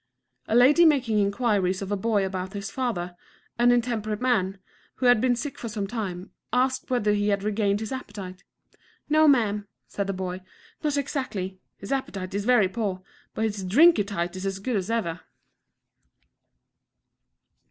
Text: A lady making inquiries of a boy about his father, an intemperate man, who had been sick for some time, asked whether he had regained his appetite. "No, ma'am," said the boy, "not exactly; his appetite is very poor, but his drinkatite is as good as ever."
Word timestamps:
A 0.47 0.55
lady 0.55 0.83
making 0.83 1.19
inquiries 1.19 1.83
of 1.83 1.91
a 1.91 1.95
boy 1.95 2.25
about 2.25 2.53
his 2.53 2.71
father, 2.71 3.15
an 3.59 3.71
intemperate 3.71 4.19
man, 4.19 4.57
who 4.95 5.05
had 5.05 5.21
been 5.21 5.35
sick 5.35 5.59
for 5.59 5.69
some 5.69 5.85
time, 5.85 6.31
asked 6.51 6.89
whether 6.89 7.13
he 7.13 7.27
had 7.27 7.43
regained 7.43 7.81
his 7.81 7.91
appetite. 7.91 8.43
"No, 9.09 9.27
ma'am," 9.27 9.67
said 9.87 10.07
the 10.07 10.11
boy, 10.11 10.41
"not 10.83 10.97
exactly; 10.97 11.59
his 11.77 11.91
appetite 11.91 12.33
is 12.33 12.45
very 12.45 12.67
poor, 12.67 13.03
but 13.35 13.45
his 13.45 13.63
drinkatite 13.63 14.35
is 14.35 14.47
as 14.47 14.57
good 14.57 14.75
as 14.75 14.89
ever." 14.89 15.19